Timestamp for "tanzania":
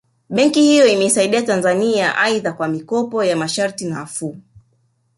1.41-2.17